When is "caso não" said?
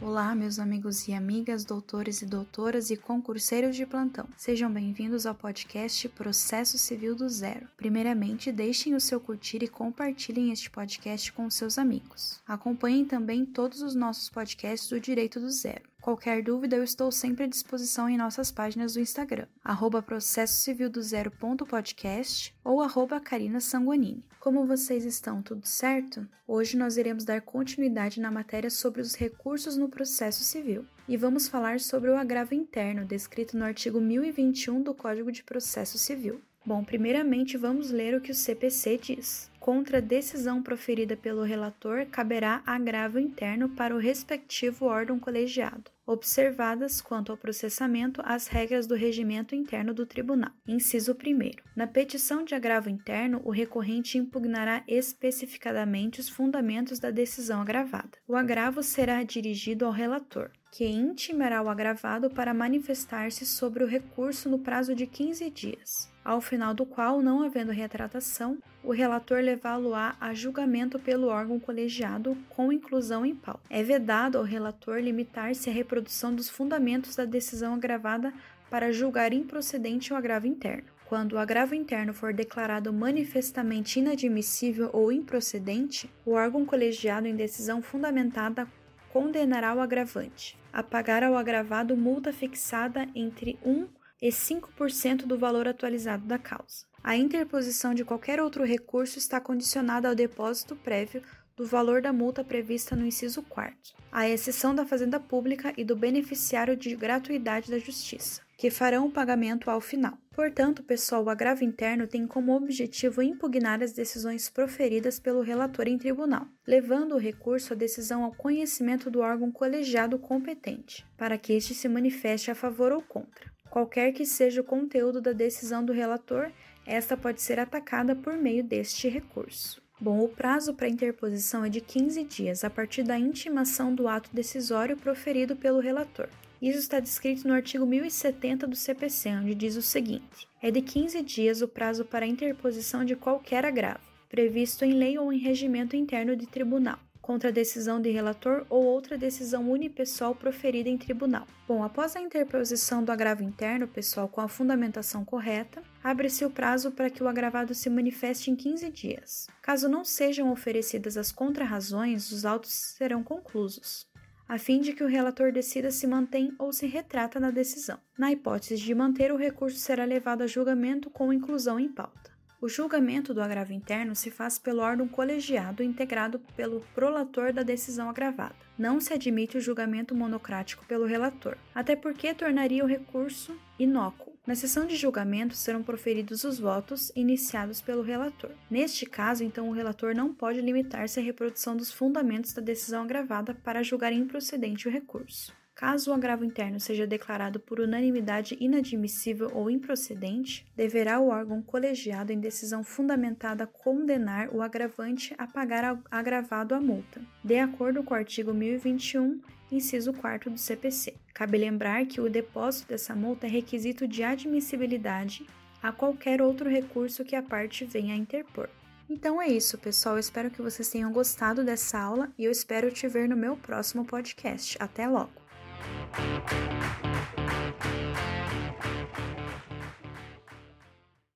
159.62-160.04